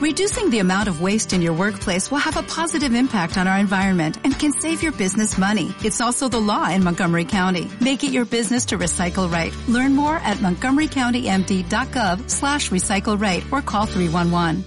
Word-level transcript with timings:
Reducing 0.00 0.48
the 0.48 0.60
amount 0.60 0.88
of 0.88 1.02
waste 1.02 1.34
in 1.34 1.42
your 1.42 1.52
workplace 1.52 2.10
will 2.10 2.24
have 2.24 2.38
a 2.38 2.42
positive 2.42 2.94
impact 2.94 3.36
on 3.36 3.46
our 3.46 3.58
environment 3.58 4.16
and 4.24 4.32
can 4.32 4.50
save 4.50 4.82
your 4.82 4.92
business 4.92 5.36
money. 5.36 5.74
It's 5.84 6.00
also 6.00 6.26
the 6.26 6.40
law 6.40 6.70
in 6.70 6.82
Montgomery 6.82 7.26
County. 7.26 7.68
Make 7.82 8.02
it 8.02 8.10
your 8.10 8.24
business 8.24 8.64
to 8.68 8.78
recycle 8.78 9.30
right. 9.30 9.52
Learn 9.68 9.94
more 9.94 10.16
at 10.24 10.38
montgomerycountymd.gov 10.38 12.30
slash 12.30 12.70
recycle 12.70 13.20
right 13.20 13.44
or 13.52 13.60
call 13.60 13.84
311. 13.84 14.64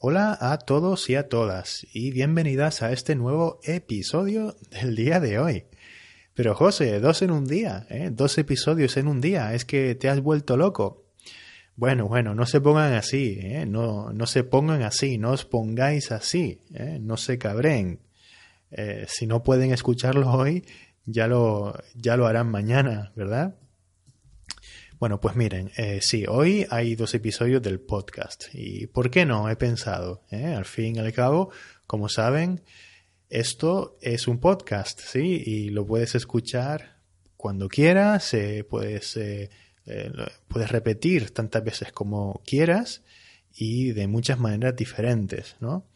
Hola 0.00 0.36
a 0.38 0.58
todos 0.58 1.08
y 1.08 1.14
a 1.14 1.30
todas 1.30 1.86
y 1.94 2.10
bienvenidas 2.10 2.82
a 2.82 2.92
este 2.92 3.14
nuevo 3.14 3.60
episodio 3.64 4.54
del 4.70 4.96
día 4.96 5.18
de 5.18 5.38
hoy. 5.38 5.64
Pero 6.34 6.54
José, 6.54 7.00
dos 7.00 7.22
en 7.22 7.30
un 7.30 7.46
día, 7.46 7.86
¿eh? 7.88 8.10
dos 8.12 8.36
episodios 8.36 8.98
en 8.98 9.08
un 9.08 9.22
día, 9.22 9.54
es 9.54 9.64
que 9.64 9.94
te 9.94 10.10
has 10.10 10.20
vuelto 10.20 10.58
loco. 10.58 11.03
Bueno, 11.76 12.06
bueno, 12.06 12.34
no 12.34 12.46
se 12.46 12.60
pongan 12.60 12.92
así, 12.92 13.38
¿eh? 13.40 13.66
no, 13.66 14.12
no 14.12 14.26
se 14.26 14.44
pongan 14.44 14.82
así, 14.82 15.18
no 15.18 15.32
os 15.32 15.44
pongáis 15.44 16.12
así, 16.12 16.60
¿eh? 16.72 16.98
no 17.00 17.16
se 17.16 17.36
cabreen. 17.38 18.00
Eh, 18.70 19.06
si 19.08 19.26
no 19.26 19.42
pueden 19.42 19.72
escucharlo 19.72 20.30
hoy, 20.30 20.64
ya 21.04 21.26
lo, 21.26 21.76
ya 21.94 22.16
lo 22.16 22.26
harán 22.26 22.48
mañana, 22.48 23.12
¿verdad? 23.16 23.56
Bueno, 25.00 25.20
pues 25.20 25.36
miren, 25.36 25.70
eh, 25.76 25.98
sí, 26.00 26.24
hoy 26.26 26.66
hay 26.70 26.94
dos 26.94 27.14
episodios 27.14 27.60
del 27.60 27.80
podcast. 27.80 28.44
¿Y 28.52 28.86
por 28.86 29.10
qué 29.10 29.26
no? 29.26 29.50
He 29.50 29.56
pensado. 29.56 30.22
¿eh? 30.30 30.54
Al 30.54 30.64
fin 30.64 30.96
y 30.96 30.98
al 31.00 31.12
cabo, 31.12 31.50
como 31.86 32.08
saben, 32.08 32.62
esto 33.28 33.98
es 34.00 34.28
un 34.28 34.38
podcast, 34.38 35.00
¿sí? 35.00 35.42
Y 35.44 35.68
lo 35.70 35.84
puedes 35.84 36.14
escuchar 36.14 37.00
cuando 37.36 37.68
quieras, 37.68 38.32
eh, 38.34 38.64
puedes 38.64 39.18
eh, 39.86 40.10
puedes 40.48 40.70
repetir 40.70 41.30
tantas 41.30 41.62
veces 41.62 41.92
como 41.92 42.42
quieras 42.46 43.02
y 43.54 43.92
de 43.92 44.06
muchas 44.06 44.38
maneras 44.38 44.76
diferentes, 44.76 45.56
¿no? 45.60 45.86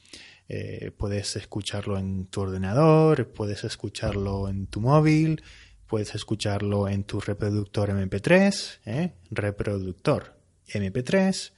Eh, 0.48 0.92
puedes 0.96 1.36
escucharlo 1.36 1.98
en 1.98 2.26
tu 2.26 2.40
ordenador, 2.40 3.28
puedes 3.28 3.64
escucharlo 3.64 4.48
en 4.48 4.66
tu 4.66 4.80
móvil, 4.80 5.42
puedes 5.86 6.14
escucharlo 6.14 6.88
en 6.88 7.04
tu 7.04 7.20
reproductor 7.20 7.90
MP3, 7.90 8.78
¿eh? 8.86 9.12
reproductor 9.30 10.34
MP3, 10.68 11.52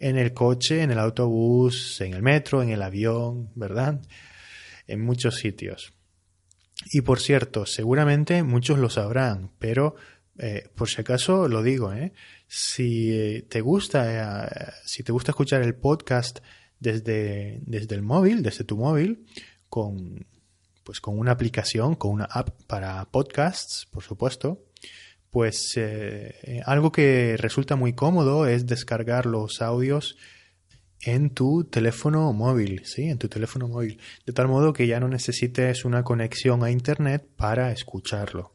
en 0.00 0.18
el 0.18 0.32
coche, 0.32 0.82
en 0.82 0.90
el 0.90 0.98
autobús, 0.98 2.00
en 2.00 2.14
el 2.14 2.22
metro, 2.22 2.62
en 2.62 2.70
el 2.70 2.82
avión, 2.82 3.50
¿verdad? 3.54 4.00
En 4.88 5.04
muchos 5.04 5.36
sitios. 5.36 5.92
Y 6.90 7.02
por 7.02 7.20
cierto, 7.20 7.66
seguramente 7.66 8.42
muchos 8.42 8.78
lo 8.78 8.90
sabrán, 8.90 9.52
pero 9.60 9.94
eh, 10.38 10.68
por 10.74 10.88
si 10.88 11.00
acaso 11.00 11.48
lo 11.48 11.62
digo, 11.62 11.92
¿eh? 11.92 12.12
si 12.46 13.44
te 13.48 13.60
gusta, 13.60 14.46
eh, 14.46 14.72
si 14.84 15.02
te 15.02 15.12
gusta 15.12 15.32
escuchar 15.32 15.62
el 15.62 15.74
podcast 15.74 16.40
desde, 16.80 17.60
desde 17.66 17.94
el 17.94 18.02
móvil, 18.02 18.42
desde 18.42 18.64
tu 18.64 18.76
móvil, 18.76 19.26
con, 19.68 20.26
pues 20.84 21.00
con 21.00 21.18
una 21.18 21.32
aplicación, 21.32 21.94
con 21.94 22.12
una 22.12 22.24
app 22.24 22.62
para 22.66 23.04
podcasts, 23.06 23.86
por 23.90 24.02
supuesto, 24.02 24.64
pues 25.30 25.78
algo 26.66 26.92
que 26.92 27.36
resulta 27.38 27.74
muy 27.74 27.94
cómodo 27.94 28.46
es 28.46 28.66
descargar 28.66 29.24
los 29.24 29.62
audios 29.62 30.16
en 31.02 31.30
tu 31.30 31.64
teléfono 31.64 32.32
móvil, 32.32 32.82
¿sí? 32.84 33.08
En 33.08 33.18
tu 33.18 33.28
teléfono 33.28 33.66
móvil. 33.66 33.98
De 34.26 34.32
tal 34.32 34.48
modo 34.48 34.72
que 34.72 34.86
ya 34.86 35.00
no 35.00 35.08
necesites 35.08 35.84
una 35.84 36.04
conexión 36.04 36.62
a 36.62 36.70
Internet 36.70 37.26
para 37.36 37.72
escucharlo. 37.72 38.54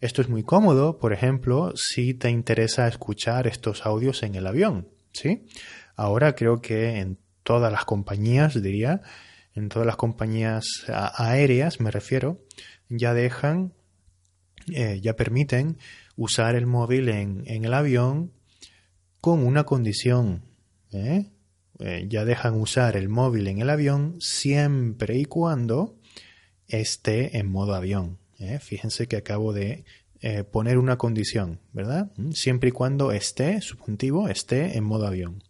Esto 0.00 0.22
es 0.22 0.28
muy 0.28 0.44
cómodo, 0.44 0.98
por 0.98 1.12
ejemplo, 1.12 1.72
si 1.74 2.14
te 2.14 2.30
interesa 2.30 2.86
escuchar 2.86 3.48
estos 3.48 3.84
audios 3.84 4.22
en 4.22 4.36
el 4.36 4.46
avión, 4.46 4.88
¿sí? 5.12 5.46
Ahora 5.96 6.36
creo 6.36 6.60
que 6.60 6.98
en 6.98 7.18
todas 7.42 7.72
las 7.72 7.84
compañías, 7.84 8.62
diría, 8.62 9.02
en 9.54 9.68
todas 9.68 9.86
las 9.86 9.96
compañías 9.96 10.84
aéreas, 10.86 11.80
me 11.80 11.90
refiero, 11.90 12.38
ya 12.88 13.12
dejan, 13.12 13.72
eh, 14.72 15.00
ya 15.02 15.16
permiten 15.16 15.78
usar 16.14 16.54
el 16.54 16.66
móvil 16.66 17.08
en, 17.08 17.42
el 17.46 17.74
avión 17.74 18.30
con 19.20 19.44
una 19.44 19.64
condición, 19.64 20.44
¿eh? 20.92 21.26
Eh, 21.80 22.06
ya 22.08 22.24
dejan 22.24 22.54
usar 22.54 22.96
el 22.96 23.08
móvil 23.08 23.48
en 23.48 23.60
el 23.60 23.70
avión 23.70 24.16
siempre 24.20 25.16
y 25.16 25.24
cuando 25.24 25.96
esté 26.68 27.38
en 27.38 27.50
modo 27.50 27.74
avión. 27.74 28.18
¿Eh? 28.38 28.58
Fíjense 28.60 29.06
que 29.06 29.16
acabo 29.16 29.52
de 29.52 29.84
eh, 30.20 30.44
poner 30.44 30.78
una 30.78 30.98
condición, 30.98 31.60
¿verdad? 31.72 32.10
¿Mm? 32.16 32.32
Siempre 32.32 32.70
y 32.70 32.72
cuando 32.72 33.12
esté, 33.12 33.60
subjuntivo, 33.60 34.28
esté 34.28 34.76
en 34.76 34.84
modo 34.84 35.06
avión. 35.06 35.44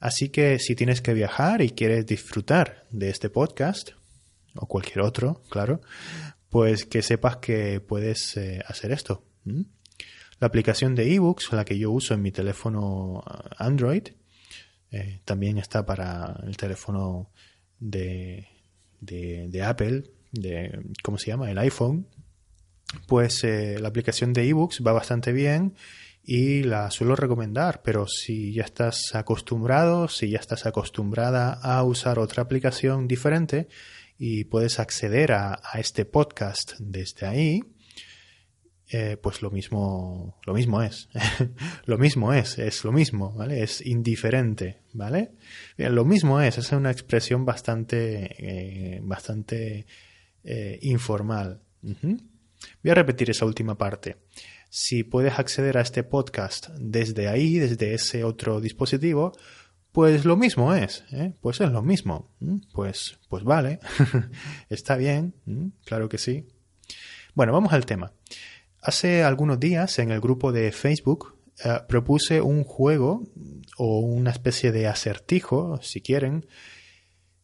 Así 0.00 0.28
que 0.28 0.58
si 0.58 0.74
tienes 0.74 1.00
que 1.00 1.14
viajar 1.14 1.62
y 1.62 1.70
quieres 1.70 2.06
disfrutar 2.06 2.86
de 2.90 3.10
este 3.10 3.30
podcast, 3.30 3.90
o 4.54 4.66
cualquier 4.66 5.00
otro, 5.00 5.42
claro, 5.50 5.80
pues 6.48 6.84
que 6.84 7.02
sepas 7.02 7.38
que 7.38 7.80
puedes 7.80 8.36
eh, 8.36 8.62
hacer 8.66 8.92
esto. 8.92 9.24
La 9.44 10.46
aplicación 10.46 10.94
de 10.94 11.12
ebooks, 11.12 11.52
la 11.52 11.64
que 11.64 11.78
yo 11.78 11.90
uso 11.90 12.14
en 12.14 12.22
mi 12.22 12.30
teléfono 12.32 13.22
Android, 13.58 14.08
también 15.24 15.58
está 15.58 15.84
para 15.84 16.40
el 16.46 16.56
teléfono 16.56 17.28
de, 17.80 18.46
de 19.00 19.62
Apple, 19.62 20.04
de, 20.34 20.82
¿cómo 21.02 21.18
se 21.18 21.28
llama? 21.28 21.50
El 21.50 21.58
iPhone, 21.58 22.06
pues 23.06 23.44
eh, 23.44 23.78
la 23.80 23.88
aplicación 23.88 24.32
de 24.32 24.48
ebooks 24.48 24.82
va 24.86 24.92
bastante 24.92 25.32
bien 25.32 25.74
y 26.22 26.62
la 26.62 26.90
suelo 26.90 27.16
recomendar, 27.16 27.82
pero 27.82 28.06
si 28.08 28.52
ya 28.52 28.64
estás 28.64 29.14
acostumbrado, 29.14 30.08
si 30.08 30.30
ya 30.30 30.38
estás 30.38 30.64
acostumbrada 30.64 31.52
a 31.52 31.82
usar 31.84 32.18
otra 32.18 32.42
aplicación 32.42 33.06
diferente 33.06 33.68
y 34.18 34.44
puedes 34.44 34.78
acceder 34.78 35.32
a, 35.32 35.60
este 35.74 36.06
podcast 36.06 36.74
desde 36.78 37.26
ahí, 37.26 37.62
eh, 38.88 39.18
pues 39.20 39.42
lo 39.42 39.50
mismo, 39.50 40.38
lo 40.46 40.54
mismo 40.54 40.82
es. 40.82 41.08
lo 41.84 41.98
mismo 41.98 42.32
es, 42.32 42.58
es 42.58 42.84
lo 42.84 42.92
mismo, 42.92 43.32
¿vale? 43.32 43.62
Es 43.62 43.84
indiferente, 43.84 44.80
¿vale? 44.92 45.32
Lo 45.76 46.04
mismo 46.04 46.40
es, 46.40 46.56
es 46.56 46.72
una 46.72 46.90
expresión 46.90 47.44
bastante, 47.44 48.34
eh, 48.38 49.00
bastante 49.02 49.86
eh, 50.44 50.78
informal. 50.82 51.62
Voy 51.82 52.90
a 52.90 52.94
repetir 52.94 53.30
esa 53.30 53.44
última 53.44 53.76
parte. 53.76 54.16
Si 54.70 55.04
puedes 55.04 55.38
acceder 55.38 55.78
a 55.78 55.82
este 55.82 56.02
podcast 56.02 56.68
desde 56.78 57.28
ahí, 57.28 57.58
desde 57.58 57.94
ese 57.94 58.24
otro 58.24 58.60
dispositivo, 58.60 59.32
pues 59.92 60.24
lo 60.24 60.36
mismo 60.36 60.74
es, 60.74 61.04
¿eh? 61.12 61.34
pues 61.40 61.60
es 61.60 61.70
lo 61.70 61.82
mismo. 61.82 62.34
Pues, 62.72 63.18
pues 63.28 63.44
vale, 63.44 63.78
está 64.68 64.96
bien, 64.96 65.34
claro 65.84 66.08
que 66.08 66.18
sí. 66.18 66.48
Bueno, 67.34 67.52
vamos 67.52 67.72
al 67.72 67.86
tema. 67.86 68.12
Hace 68.80 69.22
algunos 69.22 69.60
días 69.60 69.98
en 69.98 70.10
el 70.10 70.20
grupo 70.20 70.52
de 70.52 70.72
Facebook 70.72 71.38
eh, 71.64 71.78
propuse 71.88 72.40
un 72.40 72.64
juego 72.64 73.22
o 73.78 74.00
una 74.00 74.32
especie 74.32 74.72
de 74.72 74.88
acertijo, 74.88 75.78
si 75.80 76.00
quieren, 76.00 76.46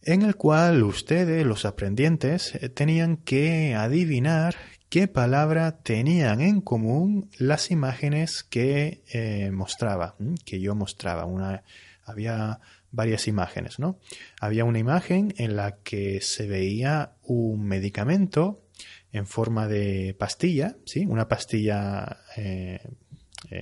en 0.03 0.23
el 0.23 0.37
cual 0.37 0.83
ustedes, 0.83 1.45
los 1.45 1.65
aprendientes, 1.65 2.55
eh, 2.55 2.69
tenían 2.69 3.17
que 3.19 3.75
adivinar 3.75 4.57
qué 4.89 5.09
palabra 5.09 5.79
tenían 5.83 6.41
en 6.41 6.61
común 6.61 7.31
las 7.39 7.71
imágenes 7.71 8.43
que 8.43 9.03
eh, 9.13 9.51
mostraba, 9.53 10.17
que 10.45 10.61
yo 10.61 10.75
mostraba. 10.75 11.27
Una, 11.27 11.63
había 12.05 12.61
varias 12.91 13.29
imágenes, 13.29 13.79
¿no? 13.79 13.99
Había 14.41 14.65
una 14.65 14.79
imagen 14.79 15.35
en 15.37 15.55
la 15.55 15.77
que 15.77 16.21
se 16.23 16.47
veía 16.47 17.13
un 17.23 17.65
medicamento 17.67 18.65
en 19.13 19.27
forma 19.27 19.69
de 19.69 20.17
pastilla, 20.19 20.77
¿sí? 20.87 21.05
Una 21.07 21.29
pastilla 21.29 22.19
eh, 22.37 22.81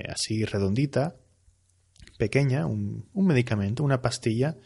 así 0.09 0.45
redondita, 0.45 1.17
pequeña, 2.17 2.67
un 2.67 3.05
medicamento, 3.15 3.85
una 3.85 4.01
pastilla 4.03 4.57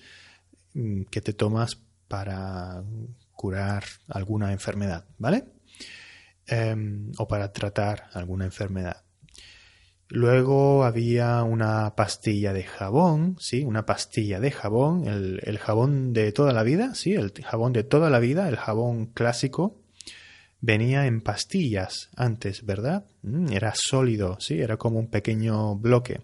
que 1.11 1.21
te 1.21 1.33
tomas 1.33 1.79
para 2.09 2.83
curar 3.35 3.85
alguna 4.09 4.53
enfermedad, 4.53 5.07
¿vale? 5.19 5.45
Em, 6.47 7.13
o 7.19 7.29
para 7.29 7.53
tratar 7.53 8.11
alguna 8.13 8.45
enfermedad. 8.45 9.05
Luego 10.09 10.85
había 10.85 11.43
una 11.43 11.95
pastilla 11.97 12.53
de 12.53 12.65
jabón, 12.65 13.37
sí, 13.41 13.65
una 13.65 13.87
pastilla 13.87 14.41
de 14.41 14.51
jabón, 14.51 15.07
el, 15.07 15.59
jabón 15.59 16.13
de 16.13 16.33
toda 16.33 16.53
la 16.53 16.63
vida, 16.63 16.95
sí, 16.95 17.15
el 17.15 17.33
jabón 17.43 17.73
de 17.73 17.83
toda 17.83 18.11
la 18.11 18.19
vida, 18.19 18.49
el 18.49 18.57
jabón 18.57 19.07
clásico, 19.07 19.81
venía 20.61 21.07
en 21.07 21.23
pastillas 21.23 22.11
antes, 22.15 22.67
¿verdad? 22.67 23.07
Mm, 23.23 23.53
era 23.53 23.73
sólido, 23.75 24.37
sí, 24.39 24.61
era 24.61 24.77
como 24.77 24.99
un 24.99 25.09
pequeño 25.09 25.77
bloque. 25.77 26.21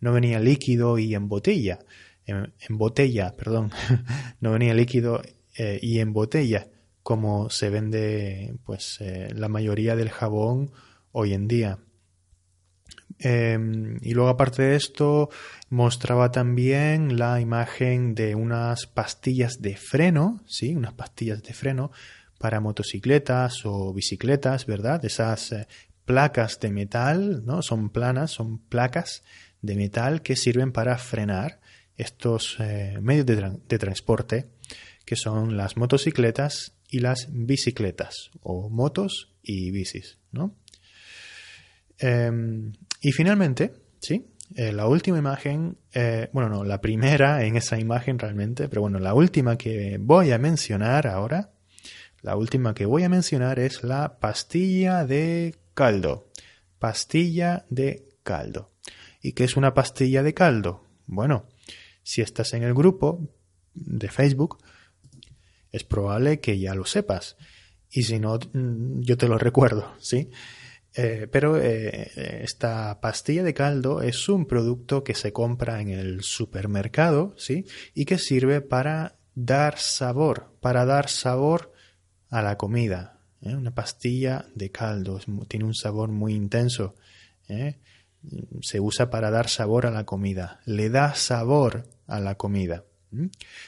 No 0.00 0.12
venía 0.12 0.40
líquido 0.40 0.98
y 0.98 1.14
en 1.14 1.28
botella 1.28 1.80
en, 2.26 2.78
botella, 2.78 3.36
perdón, 3.36 3.70
no 4.40 4.52
venía 4.52 4.74
líquido 4.74 5.22
eh, 5.56 5.78
y 5.80 6.00
en 6.00 6.12
botella, 6.12 6.68
como 7.02 7.50
se 7.50 7.70
vende 7.70 8.54
pues 8.64 8.98
eh, 9.00 9.28
la 9.34 9.48
mayoría 9.48 9.96
del 9.96 10.10
jabón 10.10 10.72
hoy 11.12 11.34
en 11.34 11.48
día. 11.48 11.78
Em, 13.18 13.98
y 14.02 14.12
luego 14.12 14.28
aparte 14.28 14.62
de 14.62 14.76
esto 14.76 15.30
mostraba 15.70 16.30
también 16.30 17.18
la 17.18 17.40
imagen 17.40 18.14
de 18.14 18.34
unas 18.34 18.86
pastillas 18.86 19.62
de 19.62 19.76
freno, 19.76 20.42
¿sí? 20.46 20.74
Unas 20.74 20.92
pastillas 20.92 21.42
de 21.42 21.54
freno 21.54 21.92
para 22.38 22.60
motocicletas 22.60 23.64
o 23.64 23.94
bicicletas, 23.94 24.66
¿verdad? 24.66 25.02
Esas 25.04 25.52
eh, 25.52 25.66
placas 26.04 26.60
de 26.60 26.70
metal, 26.70 27.44
¿no? 27.46 27.62
Son 27.62 27.88
planas, 27.88 28.32
son 28.32 28.58
placas 28.58 29.22
de 29.62 29.76
metal 29.76 30.22
que 30.22 30.36
sirven 30.36 30.72
para 30.72 30.98
frenar 30.98 31.60
estos 31.96 32.56
eh, 32.60 32.98
medios 33.00 33.26
de, 33.26 33.78
transporte 33.78 34.46
que 35.04 35.16
son 35.16 35.56
las 35.56 35.76
motocicletas 35.76 36.72
y 36.90 37.00
las 37.00 37.28
bicicletas 37.30 38.30
o 38.42 38.68
motos 38.68 39.34
y 39.42 39.70
bicis, 39.70 40.18
¿no? 40.32 40.56
Em, 41.98 42.72
y 43.00 43.12
finalmente, 43.12 43.72
sí, 44.00 44.26
eh, 44.54 44.72
la 44.72 44.86
última 44.86 45.18
imagen, 45.18 45.78
eh, 45.92 46.28
bueno, 46.32 46.48
no, 46.48 46.64
la 46.64 46.80
primera 46.80 47.44
en 47.44 47.56
esa 47.56 47.78
imagen 47.78 48.18
realmente, 48.18 48.68
pero 48.68 48.82
bueno, 48.82 48.98
la 48.98 49.14
última 49.14 49.56
que 49.56 49.98
voy 49.98 50.32
a 50.32 50.38
mencionar 50.38 51.06
ahora, 51.06 51.50
la 52.22 52.36
última 52.36 52.74
que 52.74 52.86
voy 52.86 53.02
a 53.04 53.08
mencionar 53.08 53.58
es 53.58 53.82
la 53.82 54.18
pastilla 54.18 55.04
de 55.04 55.54
caldo. 55.74 56.28
Pastilla 56.78 57.64
de 57.70 58.08
caldo. 58.22 58.72
¿Y 59.22 59.32
qué 59.32 59.44
es 59.44 59.56
una 59.56 59.74
pastilla 59.74 60.22
de 60.22 60.34
caldo? 60.34 60.84
Bueno, 61.06 61.46
si 62.06 62.22
estás 62.22 62.54
en 62.54 62.62
el 62.62 62.72
grupo 62.72 63.28
de 63.74 64.08
Facebook, 64.08 64.58
es 65.72 65.82
probable 65.82 66.38
que 66.38 66.56
ya 66.56 66.72
lo 66.76 66.84
sepas. 66.84 67.36
Y 67.90 68.04
si 68.04 68.20
no, 68.20 68.38
mm, 68.38 69.00
yo 69.00 69.16
te 69.16 69.26
lo 69.26 69.38
recuerdo, 69.38 69.92
¿sí? 69.98 70.30
Eh, 70.94 71.26
pero 71.28 71.60
eh, 71.60 72.42
esta 72.44 73.00
pastilla 73.00 73.42
de 73.42 73.54
caldo 73.54 74.02
es 74.02 74.28
un 74.28 74.46
producto 74.46 75.02
que 75.02 75.14
se 75.14 75.32
compra 75.32 75.80
en 75.80 75.88
el 75.88 76.22
supermercado, 76.22 77.34
¿sí? 77.38 77.66
Y 77.92 78.04
que 78.04 78.18
sirve 78.18 78.60
para 78.60 79.18
dar 79.34 79.76
sabor, 79.76 80.54
para 80.60 80.84
dar 80.84 81.08
sabor 81.08 81.72
a 82.30 82.40
la 82.40 82.56
comida. 82.56 83.18
¿eh? 83.42 83.56
Una 83.56 83.74
pastilla 83.74 84.46
de 84.54 84.70
caldo 84.70 85.18
tiene 85.48 85.64
un 85.64 85.74
sabor 85.74 86.10
muy 86.10 86.34
intenso. 86.34 86.94
Se 88.60 88.80
usa 88.80 89.10
para 89.10 89.30
dar 89.30 89.48
sabor 89.48 89.86
a 89.86 89.90
la 89.90 90.04
comida. 90.04 90.60
Le 90.64 90.90
da 90.90 91.14
sabor 91.14 91.88
a 92.06 92.20
la 92.20 92.36
comida. 92.36 92.84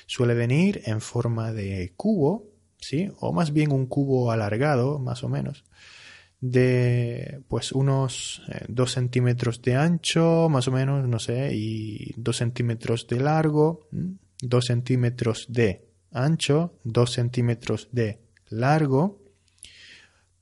Suele 0.06 0.34
venir 0.34 0.82
en 0.86 1.00
forma 1.00 1.52
de 1.52 1.92
cubo, 1.96 2.50
¿sí? 2.78 3.10
O 3.20 3.32
más 3.32 3.52
bien 3.52 3.72
un 3.72 3.86
cubo 3.86 4.30
alargado, 4.30 4.98
más 4.98 5.24
o 5.24 5.28
menos 5.28 5.64
de 6.40 7.40
pues 7.48 7.72
unos 7.72 8.42
2 8.68 8.88
eh, 8.88 8.92
centímetros 8.92 9.60
de 9.62 9.76
ancho, 9.76 10.48
más 10.48 10.68
o 10.68 10.72
menos, 10.72 11.06
no 11.08 11.18
sé, 11.18 11.54
y 11.54 12.14
2 12.16 12.36
centímetros 12.36 13.06
de 13.08 13.20
largo, 13.20 13.88
2 14.40 14.64
centímetros 14.64 15.46
de 15.48 15.88
ancho, 16.12 16.74
2 16.84 17.12
centímetros 17.12 17.88
de 17.92 18.20
largo, 18.48 19.20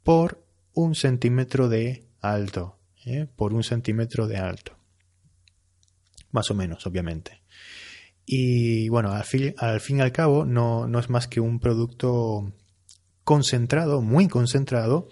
por 0.02 0.44
un 0.74 0.94
centímetro 0.94 1.68
de 1.68 2.04
alto, 2.20 2.75
¿eh? 3.06 3.26
por 3.34 3.54
un 3.54 3.62
centímetro 3.62 4.26
de 4.26 4.36
alto. 4.36 4.76
Más 6.32 6.50
o 6.50 6.54
menos, 6.54 6.86
obviamente. 6.86 7.40
Y 8.26 8.88
bueno, 8.88 9.12
al 9.12 9.24
fin, 9.24 9.54
al 9.56 9.80
fin 9.80 9.98
y 9.98 10.00
al 10.02 10.12
cabo 10.12 10.44
no, 10.44 10.86
no 10.86 10.98
es 10.98 11.08
más 11.08 11.28
que 11.28 11.40
un 11.40 11.60
producto 11.60 12.52
concentrado, 13.24 14.02
muy 14.02 14.28
concentrado, 14.28 15.08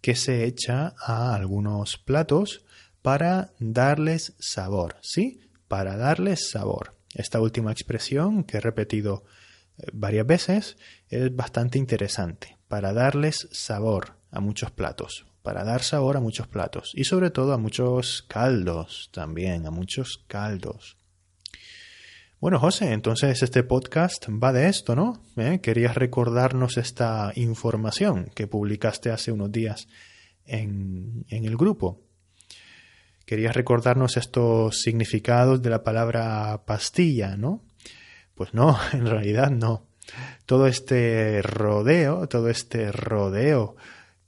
que 0.00 0.14
se 0.16 0.44
echa 0.44 0.94
a 1.00 1.34
algunos 1.34 1.96
platos 1.96 2.64
para 3.02 3.52
darles 3.58 4.34
sabor, 4.38 4.96
¿sí? 5.00 5.40
Para 5.68 5.96
darles 5.96 6.50
sabor. 6.50 6.96
Esta 7.14 7.40
última 7.40 7.72
expresión 7.72 8.44
que 8.44 8.58
he 8.58 8.60
repetido 8.60 9.24
eh, 9.78 9.86
varias 9.92 10.26
veces 10.26 10.76
es 11.08 11.34
bastante 11.34 11.78
interesante, 11.78 12.58
para 12.68 12.92
darles 12.92 13.48
sabor 13.52 14.16
a 14.30 14.40
muchos 14.40 14.70
platos, 14.70 15.26
para 15.46 15.62
dar 15.62 15.84
sabor 15.84 16.16
a 16.16 16.20
muchos 16.20 16.48
platos 16.48 16.90
y 16.92 17.04
sobre 17.04 17.30
todo 17.30 17.52
a 17.52 17.56
muchos 17.56 18.24
caldos 18.26 19.10
también, 19.12 19.64
a 19.64 19.70
muchos 19.70 20.24
caldos. 20.26 20.96
Bueno, 22.40 22.58
José, 22.58 22.92
entonces 22.92 23.44
este 23.44 23.62
podcast 23.62 24.26
va 24.28 24.52
de 24.52 24.66
esto, 24.66 24.96
¿no? 24.96 25.22
¿Eh? 25.36 25.60
Querías 25.62 25.94
recordarnos 25.94 26.78
esta 26.78 27.30
información 27.36 28.28
que 28.34 28.48
publicaste 28.48 29.12
hace 29.12 29.30
unos 29.30 29.52
días 29.52 29.86
en, 30.46 31.24
en 31.28 31.44
el 31.44 31.56
grupo. 31.56 32.02
Querías 33.24 33.54
recordarnos 33.54 34.16
estos 34.16 34.80
significados 34.80 35.62
de 35.62 35.70
la 35.70 35.84
palabra 35.84 36.64
pastilla, 36.66 37.36
¿no? 37.36 37.62
Pues 38.34 38.52
no, 38.52 38.76
en 38.92 39.06
realidad 39.06 39.52
no. 39.52 39.86
Todo 40.44 40.66
este 40.66 41.40
rodeo, 41.40 42.26
todo 42.26 42.50
este 42.50 42.90
rodeo 42.90 43.76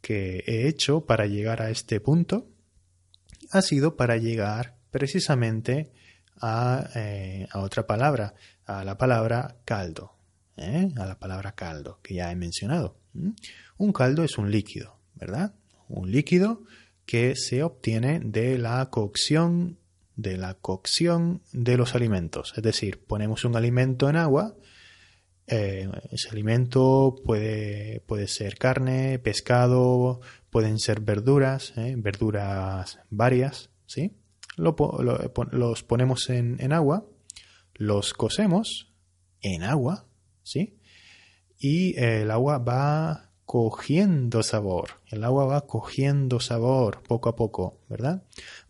que 0.08 0.42
he 0.46 0.66
hecho 0.68 1.04
para 1.04 1.26
llegar 1.26 1.60
a 1.60 1.68
este 1.68 2.00
punto 2.00 2.48
ha 3.50 3.60
sido 3.60 3.94
para 3.94 4.16
llegar 4.16 4.78
precisamente 4.90 5.92
eh, 6.94 7.46
a, 7.50 7.58
otra 7.58 7.86
palabra, 7.86 8.32
a 8.64 8.84
la 8.84 8.96
palabra 8.96 9.58
caldo, 9.66 10.16
¿eh? 10.56 10.88
a 10.96 11.04
la 11.04 11.18
palabra 11.18 11.52
caldo 11.52 12.00
que 12.02 12.14
ya 12.14 12.32
he 12.32 12.36
mencionado. 12.36 12.96
Un 13.76 13.92
caldo 13.92 14.24
es 14.24 14.38
un 14.38 14.50
líquido, 14.50 14.98
¿verdad? 15.14 15.54
Un 15.88 16.10
líquido 16.10 16.62
que 17.04 17.36
se 17.36 17.62
obtiene 17.62 18.18
de 18.24 18.56
la 18.56 18.88
cocción 18.88 19.76
de 20.16 20.38
la 20.38 20.54
cocción 20.54 21.42
de 21.52 21.76
los 21.76 21.94
alimentos. 21.94 22.54
Es 22.56 22.62
decir, 22.62 23.04
ponemos 23.04 23.44
un 23.44 23.56
alimento 23.56 24.08
en 24.08 24.16
agua, 24.16 24.56
eh, 25.48 25.88
ese 26.10 26.30
alimento 26.30 27.16
puede, 27.24 28.00
puede, 28.06 28.28
ser 28.28 28.56
carne, 28.56 29.18
pescado, 29.18 30.20
pueden 30.50 30.78
ser 30.78 31.00
verduras, 31.00 31.72
verduras 31.76 32.98
varias, 33.10 33.70
¿sí? 33.86 34.18
los 34.58 35.82
ponemos 35.84 36.30
en, 36.30 36.72
agua, 36.72 37.06
los 37.74 38.12
cocemos 38.12 38.92
en 39.40 39.62
agua, 39.62 40.06
¿sí? 40.42 40.78
Y 41.58 41.98
el 41.98 42.30
agua 42.30 42.58
va 42.58 43.30
cogiendo 43.44 44.42
sabor, 44.42 45.00
el 45.06 45.24
agua 45.24 45.46
va 45.46 45.66
cogiendo 45.66 46.40
sabor 46.40 47.02
poco 47.02 47.28
a 47.28 47.36
poco, 47.36 47.80
¿verdad? 47.88 48.24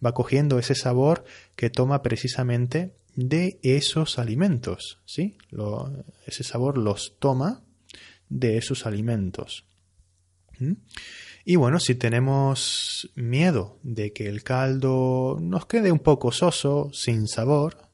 Va 0.05 0.13
cogiendo 0.13 0.59
ese 0.59 0.75
sabor 0.75 1.25
que 1.57 1.71
toma 1.71 2.03
precisamente 2.03 2.95
de 3.19 3.59
esos 3.65 4.21
alimentos, 4.21 5.01
¿sí? 5.05 5.37
ese 6.25 6.45
sabor 6.45 6.79
los 6.79 7.17
toma 7.19 7.65
de 8.29 8.59
esos 8.59 8.87
alimentos. 8.87 9.65
¿Mm? 10.61 10.75
Y 11.45 11.57
bueno, 11.57 11.81
si 11.81 11.97
tenemos 11.97 13.11
miedo 13.17 13.81
de 13.83 14.13
que 14.13 14.29
el 14.29 14.45
caldo 14.45 15.37
nos 15.41 15.67
quede 15.67 15.91
un 15.91 15.99
poco 15.99 16.31
soso, 16.31 16.91
sin 16.93 17.27
sabor, 17.27 17.89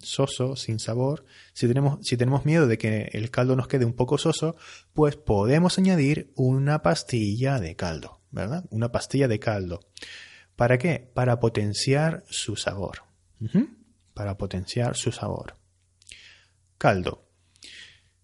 soso, 0.00 0.56
sin 0.56 0.78
sabor, 0.78 1.26
si 1.52 1.68
tenemos, 1.68 1.98
si 2.00 2.16
tenemos 2.16 2.46
miedo 2.46 2.66
de 2.66 2.78
que 2.78 3.10
el 3.12 3.30
caldo 3.30 3.56
nos 3.56 3.68
quede 3.68 3.84
un 3.84 3.92
poco 3.92 4.16
soso, 4.16 4.56
pues 4.94 5.14
podemos 5.14 5.76
añadir 5.76 6.32
una 6.36 6.80
pastilla 6.80 7.60
de 7.60 7.76
caldo, 7.76 8.22
¿verdad? 8.30 8.64
Una 8.70 8.90
pastilla 8.90 9.28
de 9.28 9.40
caldo. 9.40 9.80
¿Para 10.56 10.78
qué? 10.78 11.10
Para 11.12 11.38
potenciar 11.38 12.24
su 12.30 12.56
sabor. 12.56 13.02
Para 14.20 14.36
potenciar 14.36 14.96
su 14.96 15.12
sabor. 15.12 15.56
Caldo. 16.76 17.26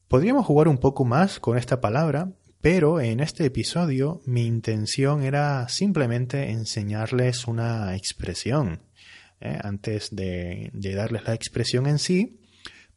Podríamos 0.08 0.44
jugar 0.44 0.68
un 0.68 0.76
poco 0.76 1.06
más 1.06 1.40
con 1.40 1.56
esta 1.56 1.80
palabra 1.80 2.34
pero 2.66 3.00
en 3.00 3.20
este 3.20 3.44
episodio 3.44 4.22
mi 4.26 4.44
intención 4.44 5.22
era 5.22 5.68
simplemente 5.68 6.50
enseñarles 6.50 7.46
una 7.46 7.94
expresión. 7.94 8.82
¿eh? 9.40 9.56
Antes 9.62 10.08
de, 10.10 10.72
darles 10.74 11.22
la 11.28 11.34
expresión 11.34 11.86
en 11.86 12.00
sí, 12.00 12.40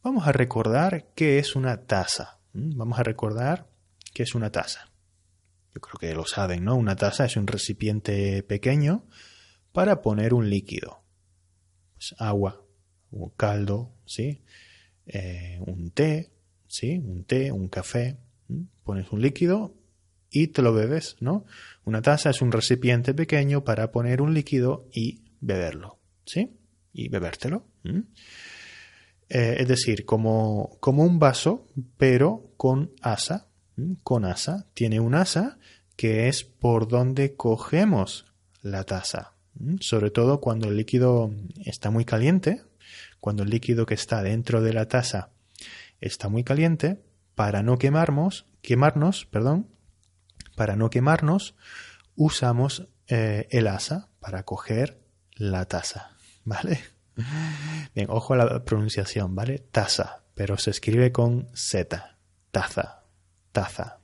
vamos 0.02 0.26
a 0.26 0.32
recordar 0.32 1.12
qué 1.14 1.38
es 1.38 1.54
una 1.54 1.86
taza. 1.86 2.40
Vamos 2.52 2.98
a 2.98 3.04
recordar 3.04 3.68
qué 4.12 4.24
es 4.24 4.34
una 4.34 4.50
taza. 4.50 4.90
Yo 5.72 5.80
creo 5.80 6.00
que 6.00 6.14
lo 6.16 6.26
saben, 6.26 6.64
¿no? 6.64 6.74
Una 6.74 6.96
taza 6.96 7.26
es 7.26 7.36
un 7.36 7.46
recipiente 7.46 8.42
pequeño 8.42 9.06
para 9.70 10.02
poner 10.02 10.34
un 10.34 10.50
líquido. 10.50 11.04
Pues 11.94 12.16
agua, 12.18 12.64
un 13.10 13.30
caldo, 13.30 13.92
¿sí? 14.04 14.42
Eh, 15.06 15.60
un 15.66 15.90
té, 15.90 16.30
¿sí? 16.66 16.98
Un 16.98 17.24
té, 17.24 17.52
un 17.52 17.68
café, 17.68 18.18
Pones 18.84 19.12
un 19.12 19.22
líquido 19.22 19.74
y 20.30 20.48
te 20.48 20.62
lo 20.62 20.72
bebes, 20.72 21.16
¿no? 21.20 21.44
Una 21.84 22.02
taza 22.02 22.30
es 22.30 22.42
un 22.42 22.50
recipiente 22.52 23.14
pequeño 23.14 23.62
para 23.62 23.92
poner 23.92 24.20
un 24.22 24.34
líquido 24.34 24.88
y 24.92 25.22
beberlo, 25.40 25.98
¿sí? 26.24 26.56
Y 26.92 27.08
bebértelo. 27.08 27.66
Eh, 27.84 29.56
es 29.58 29.68
decir, 29.68 30.04
como, 30.04 30.76
como 30.80 31.04
un 31.04 31.18
vaso, 31.18 31.68
pero 31.96 32.52
con 32.56 32.92
asa, 33.00 33.46
con 34.02 34.24
asa. 34.24 34.66
Tiene 34.74 34.98
un 34.98 35.14
asa 35.14 35.58
que 35.96 36.28
es 36.28 36.44
por 36.44 36.88
donde 36.88 37.34
cogemos 37.36 38.26
la 38.62 38.84
taza, 38.84 39.34
sobre 39.80 40.10
todo 40.10 40.40
cuando 40.40 40.68
el 40.68 40.76
líquido 40.76 41.32
está 41.64 41.90
muy 41.90 42.04
caliente, 42.04 42.62
cuando 43.20 43.42
el 43.42 43.50
líquido 43.50 43.86
que 43.86 43.94
está 43.94 44.22
dentro 44.22 44.62
de 44.62 44.72
la 44.72 44.88
taza 44.88 45.30
está 46.00 46.28
muy 46.28 46.44
caliente, 46.44 47.02
para 47.34 47.62
no 47.62 47.78
quemarnos, 47.78 48.46
quemarnos, 48.62 49.26
perdón, 49.26 49.68
para 50.56 50.76
no 50.76 50.90
quemarnos, 50.90 51.54
usamos 52.16 52.88
eh, 53.06 53.48
el 53.50 53.66
asa 53.66 54.08
para 54.20 54.42
coger 54.42 55.00
la 55.36 55.64
taza, 55.66 56.16
¿vale? 56.44 56.80
Bien, 57.94 58.06
ojo 58.08 58.34
a 58.34 58.36
la 58.38 58.64
pronunciación, 58.64 59.34
¿vale? 59.34 59.58
Taza, 59.58 60.22
pero 60.34 60.56
se 60.56 60.70
escribe 60.70 61.12
con 61.12 61.48
Z, 61.54 62.16
taza, 62.50 63.04
taza. 63.52 63.98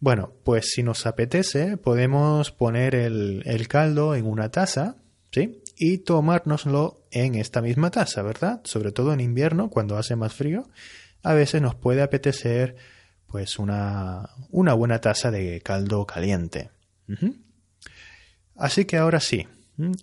Bueno, 0.00 0.32
pues 0.44 0.70
si 0.70 0.82
nos 0.82 1.06
apetece, 1.06 1.76
podemos 1.76 2.50
poner 2.50 2.94
el, 2.94 3.42
el 3.46 3.68
caldo 3.68 4.14
en 4.16 4.26
una 4.26 4.50
taza, 4.50 4.96
¿sí? 5.30 5.62
Y 5.80 5.98
tomárnoslo 5.98 7.06
en 7.12 7.36
esta 7.36 7.62
misma 7.62 7.90
taza, 7.92 8.22
¿verdad? 8.22 8.60
Sobre 8.64 8.90
todo 8.90 9.12
en 9.12 9.20
invierno, 9.20 9.70
cuando 9.70 9.96
hace 9.96 10.16
más 10.16 10.34
frío, 10.34 10.68
a 11.22 11.34
veces 11.34 11.62
nos 11.62 11.76
puede 11.76 12.02
apetecer 12.02 12.76
pues 13.28 13.58
una, 13.60 14.30
una 14.50 14.74
buena 14.74 15.00
taza 15.00 15.30
de 15.30 15.60
caldo 15.60 16.04
caliente. 16.04 16.70
Así 18.56 18.86
que 18.86 18.96
ahora 18.96 19.20
sí, 19.20 19.46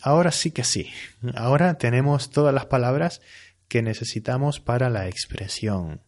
ahora 0.01 0.31
sí 0.31 0.51
que 0.51 0.63
sí. 0.63 0.89
Ahora 1.35 1.77
tenemos 1.77 2.29
todas 2.29 2.53
las 2.53 2.67
palabras 2.67 3.21
que 3.67 3.81
necesitamos 3.81 4.61
para 4.61 4.89
la 4.89 5.07
expresión. 5.09 6.01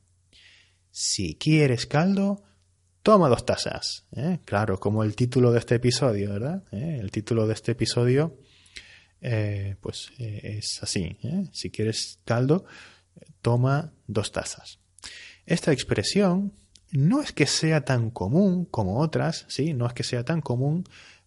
Si 0.92 1.36
quieres 1.36 1.88
caldo, 1.88 2.44
toma 3.02 3.30
dos 3.30 3.46
tazas. 3.46 4.06
¿eh? 4.16 4.40
Claro, 4.46 4.80
como 4.80 5.04
el 5.04 5.16
título 5.16 5.52
de 5.52 5.60
este 5.60 5.76
episodio, 5.76 6.32
¿verdad? 6.32 6.64
¿Eh? 6.72 7.00
El 7.02 7.12
título 7.12 7.48
de 7.48 7.54
este 7.54 7.74
episodio, 7.74 8.38
eh, 9.22 9.76
pues 9.82 10.12
es 10.18 10.82
así. 10.82 11.18
Si 11.52 11.70
quieres 11.70 12.20
caldo, 12.26 12.66
toma 13.42 13.94
dos 14.08 14.32
tazas. 14.32 14.80
Esta 15.46 15.72
expresión 15.72 16.54
no 16.92 17.22
es 17.22 17.32
que 17.32 17.48
sea 17.48 17.86
tan 17.86 18.10
común 18.12 18.66
como 18.66 19.00
otras, 19.00 19.46
sí, 19.50 19.74
no 19.74 19.88
es 19.88 19.94
que 19.94 20.04
sea 20.04 20.24
tan 20.24 20.42
común, 20.42 20.84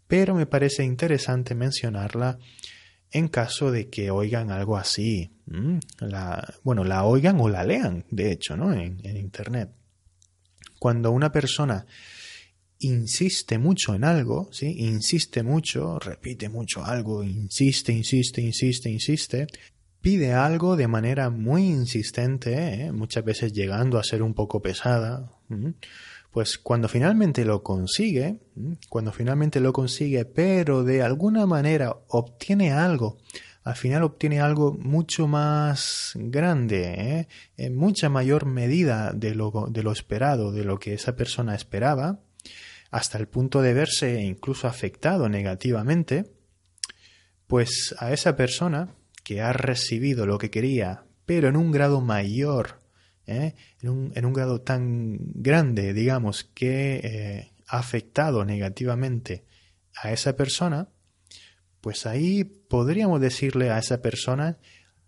pero 0.07 0.35
me 0.35 0.47
parece 0.47 0.85
interesante 0.85 1.55
mencionarla 1.55 2.39
en 3.13 3.29
caso 3.29 3.71
de 3.71 3.89
que 3.89 4.11
oigan 4.11 4.51
algo 4.51 4.77
así. 4.77 5.33
Bueno, 6.63 6.85
la 6.85 7.05
oigan 7.05 7.41
o 7.41 7.49
la 7.49 7.65
lean, 7.65 8.05
de 8.11 8.33
hecho, 8.33 8.57
¿no? 8.57 8.73
En 8.73 9.17
Internet. 9.17 9.71
Cuando 10.79 11.11
una 11.11 11.33
persona 11.33 11.87
insiste 12.81 13.59
mucho 13.59 13.95
en 13.95 14.05
algo, 14.05 14.49
¿sí? 14.53 14.75
Insiste 14.79 15.43
mucho, 15.43 15.99
repite 15.99 16.49
mucho 16.49 16.85
algo, 16.85 17.23
insiste, 17.23 17.93
insiste, 17.93 18.41
insiste, 18.41 18.91
insiste, 18.91 19.47
pide 20.01 20.33
algo 20.33 20.77
de 20.77 20.89
manera 20.89 21.31
muy 21.31 21.67
insistente, 21.67 22.85
¿eh? 22.87 22.93
muchas 22.93 23.25
veces 23.25 23.53
llegando 23.53 23.99
a 23.99 24.05
ser 24.05 24.23
un 24.23 24.35
poco 24.35 24.63
pesada, 24.63 25.31
pues 26.33 26.59
cuando 26.59 26.89
finalmente 26.89 27.45
lo 27.45 27.63
consigue, 27.63 28.39
cuando 28.89 29.13
finalmente 29.13 29.61
lo 29.61 29.73
consigue, 29.73 30.25
pero 30.25 30.83
de 30.83 31.03
alguna 31.03 31.45
manera 31.45 31.95
obtiene 32.09 32.73
algo, 32.73 33.19
al 33.63 33.77
final 33.77 34.05
obtiene 34.05 34.41
algo 34.41 34.73
mucho 34.73 35.29
más 35.29 36.13
grande, 36.15 36.95
¿eh? 36.95 37.29
en 37.59 37.77
mucha 37.77 38.09
mayor 38.09 38.47
medida 38.47 39.13
de 39.13 39.35
lo, 39.35 39.69
de 39.71 39.83
lo 39.83 39.93
esperado, 39.93 40.51
de 40.51 40.65
lo 40.65 40.79
que 40.79 40.95
esa 40.95 41.15
persona 41.15 41.55
esperaba, 41.55 42.21
hasta 42.91 43.19
el 43.19 43.29
punto 43.29 43.63
de 43.63 43.75
verse 43.75 44.21
incluso 44.23 44.67
afectado 44.67 45.29
negativamente, 45.29 46.33
pues 47.47 47.95
a 47.99 48.13
esa 48.13 48.37
persona 48.37 48.95
que 49.25 49.41
ha 49.41 49.53
recibido 49.53 50.27
lo 50.27 50.39
que 50.39 50.51
quería, 50.51 51.05
pero 51.25 51.49
en 51.49 51.57
un 51.57 51.71
grado 51.71 52.01
mayor, 52.01 52.81
¿eh? 53.27 53.55
en, 53.81 54.25
un, 54.25 54.33
grado 54.33 54.61
tan 54.61 55.19
grande, 55.35 55.93
digamos, 55.93 56.45
que 56.45 57.01
eh, 57.03 57.53
ha 57.69 57.79
afectado 57.79 58.45
negativamente 58.45 59.45
a 59.95 60.13
esa 60.13 60.37
persona, 60.37 60.89
pues 61.81 62.07
ahí 62.07 62.45
podríamos 62.45 63.21
decirle 63.21 63.71
a 63.71 63.79
esa 63.79 64.03
persona, 64.03 64.59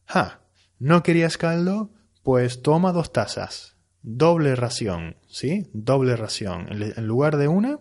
ja, 0.04 0.42
¿no 0.78 1.02
querías 1.02 1.36
caldo? 1.36 1.92
Pues 2.22 2.62
toma 2.62 2.92
dos 2.92 3.12
tazas, 3.12 3.71
doble 4.02 4.54
ración, 4.56 5.16
¿sí? 5.28 5.68
Doble 5.72 6.16
ración. 6.16 6.66
En 6.70 7.06
lugar 7.06 7.36
de 7.36 7.48
una, 7.48 7.78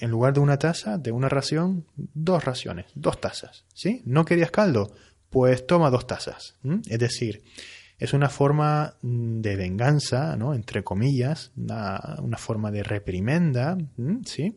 en 0.00 0.10
lugar 0.10 0.34
de 0.34 0.40
una 0.40 0.58
taza, 0.58 0.98
de 0.98 1.12
una 1.12 1.28
ración, 1.28 1.86
dos 1.96 2.44
raciones, 2.44 2.86
dos 2.94 3.20
tazas, 3.20 3.64
¿sí? 3.74 4.02
¿No 4.04 4.24
querías 4.24 4.50
caldo? 4.50 4.92
pues 5.36 5.66
toma 5.66 5.90
dos 5.90 6.06
tazas. 6.06 6.56
Es 6.86 6.98
decir, 6.98 7.42
es 7.98 8.12
una 8.12 8.28
forma 8.28 8.96
mm, 9.02 9.40
de 9.40 9.56
venganza, 9.56 10.36
¿no? 10.36 10.54
Entre 10.54 10.82
comillas, 10.82 11.52
una, 11.56 12.38
forma 12.38 12.70
de 12.70 12.82
reprimenda, 12.82 13.76
¿sí? 14.24 14.56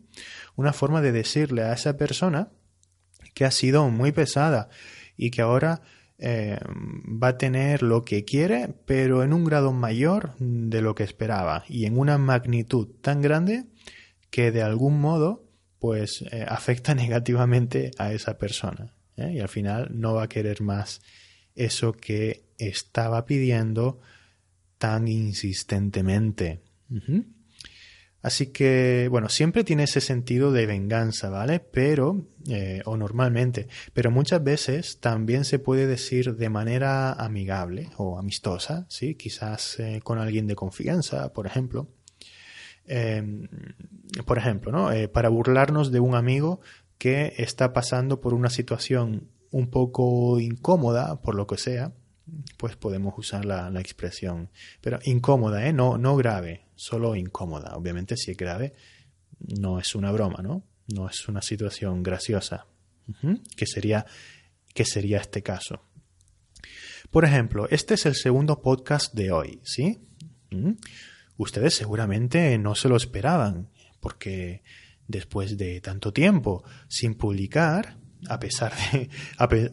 Una 0.56 0.74
forma 0.74 1.02
de 1.02 1.12
decirle 1.12 1.64
a 1.64 1.74
esa 1.74 1.98
persona 1.98 2.50
que 3.34 3.46
ha 3.46 3.52
sido 3.52 3.90
muy 3.90 4.12
pesada 4.12 4.70
y 5.18 5.32
que 5.32 5.42
ahora 5.42 5.82
eh, 6.20 6.60
va 6.68 7.30
a 7.30 7.38
tener 7.38 7.82
lo 7.82 8.04
que 8.04 8.26
quiere, 8.26 8.76
pero 8.86 9.24
en 9.24 9.34
un 9.34 9.46
grado 9.46 9.72
mayor 9.72 10.36
de 10.40 10.82
lo 10.82 10.96
que 10.96 11.04
esperaba 11.04 11.64
y 11.68 11.86
en 11.86 11.98
una 11.98 12.18
magnitud 12.18 12.88
tan 13.02 13.22
grande 13.22 13.66
que 14.30 14.52
de 14.52 14.62
algún 14.62 15.00
modo 15.00 15.46
pues 15.80 16.24
eh, 16.32 16.46
afecta 16.48 16.94
negativamente 16.96 17.92
a 17.98 18.14
esa 18.14 18.38
persona. 18.38 18.94
¿eh? 19.20 19.34
y 19.34 19.40
al 19.40 19.50
final 19.50 19.90
no 19.94 20.14
va 20.14 20.24
a 20.24 20.30
querer 20.30 20.62
más 20.62 21.02
eso 21.56 21.94
que 21.94 22.46
estaba 22.58 23.26
pidiendo 23.26 24.00
tan 24.78 25.08
insistentemente. 25.08 26.62
Así 28.22 28.48
que, 28.48 29.08
bueno, 29.10 29.30
siempre 29.30 29.64
tiene 29.64 29.84
ese 29.84 30.02
sentido 30.02 30.52
de 30.52 30.66
venganza, 30.66 31.30
¿vale? 31.30 31.60
Pero, 31.60 32.26
eh, 32.50 32.82
o 32.86 32.98
normalmente, 32.98 33.68
pero 33.94 34.12
muchas 34.12 34.44
veces 34.44 35.00
también 35.00 35.46
se 35.46 35.60
puede 35.60 35.88
decir 35.88 36.36
de 36.36 36.50
manera 36.50 37.14
amigable 37.14 37.90
o 37.98 38.20
amistosa, 38.20 38.86
¿sí? 38.90 39.16
Quizás 39.16 39.80
eh, 39.80 40.02
con 40.04 40.20
alguien 40.20 40.48
de 40.48 40.56
confianza, 40.56 41.32
por 41.32 41.48
ejemplo. 41.48 41.88
Em, 42.86 43.48
por 44.26 44.38
ejemplo, 44.38 44.72
¿no? 44.72 44.90
para 45.12 45.30
burlarnos 45.30 45.92
de 45.92 46.00
un 46.00 46.16
amigo 46.16 46.60
que 46.98 47.36
está 47.38 47.72
pasando 47.72 48.20
por 48.20 48.34
una 48.34 48.50
situación 48.50 49.30
un 49.52 49.70
poco 49.70 50.40
incómoda, 50.40 51.22
por 51.22 51.36
lo 51.36 51.48
que 51.48 51.58
sea, 51.58 51.94
pues 52.58 52.76
podemos 52.76 53.14
usar 53.18 53.46
la, 53.46 53.72
expresión. 53.80 54.50
Pero 54.82 55.00
incómoda, 55.04 55.68
¿eh? 55.68 55.74
No, 55.74 55.98
no 55.98 56.16
grave, 56.16 56.66
solo 56.76 57.16
incómoda. 57.16 57.76
Obviamente 57.76 58.18
si 58.18 58.32
es 58.32 58.38
grave, 58.38 58.74
no 59.40 59.80
es 59.80 59.96
una 59.96 60.12
broma, 60.12 60.42
¿no? 60.42 60.64
No 60.88 61.10
es 61.10 61.28
una 61.28 61.42
situación 61.42 62.04
graciosa. 62.04 62.66
que, 63.56 63.66
sería, 63.66 64.06
que 64.74 64.86
sería 64.86 65.20
este 65.20 65.42
caso. 65.42 65.82
Por 67.12 67.26
ejemplo, 67.26 67.68
este 67.70 67.96
es 67.96 68.06
el 68.06 68.16
segundo 68.16 68.62
podcast 68.62 69.14
de 69.14 69.32
hoy, 69.32 69.60
¿sí? 69.64 70.00
Ustedes 71.38 71.74
seguramente 71.74 72.58
no 72.58 72.76
se 72.76 72.90
lo 72.90 72.98
esperaban, 72.98 73.70
porque 74.00 74.62
después 75.08 75.58
de 75.58 75.82
tanto 75.82 76.14
tiempo 76.14 76.64
sin 76.88 77.16
publicar, 77.16 77.98
a 78.28 78.40
pesar 78.40 78.74
de, 78.92 79.10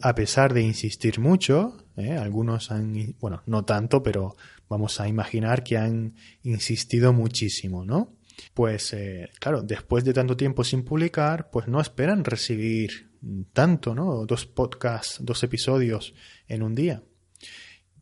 a, 0.01 0.15
pesar 0.15 0.53
de 0.53 0.61
insistir 0.61 1.19
mucho, 1.19 1.77
¿eh? 1.97 2.13
algunos 2.13 2.71
han, 2.71 3.15
bueno, 3.19 3.43
no 3.45 3.65
tanto, 3.65 4.01
pero 4.01 4.35
vamos 4.69 4.99
a 4.99 5.07
imaginar 5.07 5.63
que 5.63 5.77
han 5.77 6.15
insistido 6.43 7.13
muchísimo, 7.13 7.83
¿no? 7.83 8.15
Pues 8.53 8.93
eh, 8.93 9.29
claro, 9.39 9.63
después 9.63 10.05
de 10.05 10.13
tanto 10.13 10.37
tiempo 10.37 10.63
sin 10.63 10.83
publicar, 10.83 11.49
pues 11.49 11.67
no 11.67 11.81
esperan 11.81 12.23
recibir 12.23 13.09
tanto, 13.53 13.95
¿no? 13.95 14.25
Dos 14.25 14.45
podcasts, 14.45 15.17
dos 15.21 15.43
episodios 15.43 16.13
en 16.47 16.61
un 16.61 16.75
día. 16.75 17.03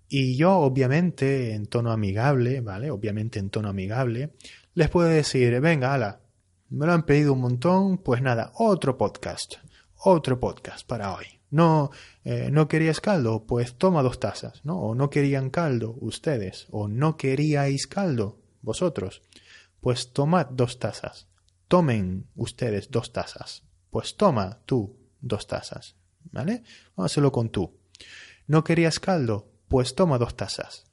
Y 0.07 0.35
yo, 0.35 0.57
obviamente, 0.57 1.53
en 1.53 1.65
tono 1.67 1.91
amigable, 1.91 2.61
¿vale? 2.61 2.91
Obviamente 2.91 3.39
en 3.39 3.49
tono 3.49 3.69
amigable, 3.69 4.33
les 4.73 4.89
puedo 4.89 5.07
decir, 5.07 5.59
venga, 5.61 5.93
ala, 5.93 6.21
me 6.69 6.85
lo 6.85 6.93
han 6.93 7.05
pedido 7.05 7.33
un 7.33 7.41
montón, 7.41 7.97
pues 7.97 8.21
nada, 8.21 8.51
otro 8.55 8.97
podcast, 8.97 9.55
otro 9.97 10.39
podcast 10.39 10.85
para 10.87 11.13
hoy. 11.13 11.25
No, 11.51 11.91
eh, 12.23 12.49
no 12.51 12.67
querías 12.67 12.99
caldo, 12.99 13.45
pues 13.45 13.75
toma 13.75 14.03
dos 14.03 14.19
tazas, 14.19 14.63
¿no? 14.65 14.79
O 14.79 14.95
no 14.95 15.09
querían 15.09 15.49
caldo 15.49 15.95
ustedes, 15.99 16.67
o 16.71 16.87
no 16.87 17.17
queríais 17.17 17.87
caldo 17.87 18.41
vosotros, 18.61 19.21
pues 19.79 20.11
tomad 20.11 20.47
dos 20.47 20.79
tazas. 20.79 21.27
Tomen 21.67 22.27
ustedes 22.35 22.91
dos 22.91 23.13
tazas, 23.13 23.63
pues 23.89 24.17
toma 24.17 24.59
tú 24.65 24.97
dos 25.21 25.47
tazas, 25.47 25.95
¿vale? 26.31 26.63
Hacerlo 26.97 27.31
con 27.31 27.49
tú. 27.49 27.77
No 28.47 28.63
querías 28.63 28.99
caldo, 28.99 29.49
pues 29.67 29.95
toma 29.95 30.17
dos 30.17 30.35
tazas. 30.35 30.85